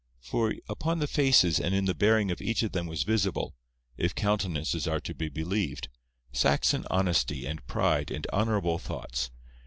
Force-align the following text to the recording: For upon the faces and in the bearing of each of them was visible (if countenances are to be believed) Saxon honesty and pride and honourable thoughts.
For 0.23 0.55
upon 0.67 0.97
the 0.97 1.05
faces 1.05 1.59
and 1.59 1.75
in 1.75 1.85
the 1.85 1.93
bearing 1.93 2.31
of 2.31 2.41
each 2.41 2.63
of 2.63 2.71
them 2.71 2.87
was 2.87 3.03
visible 3.03 3.53
(if 3.97 4.15
countenances 4.15 4.87
are 4.87 4.99
to 4.99 5.13
be 5.13 5.29
believed) 5.29 5.89
Saxon 6.31 6.87
honesty 6.89 7.45
and 7.45 7.63
pride 7.67 8.09
and 8.09 8.25
honourable 8.33 8.79
thoughts. 8.79 9.29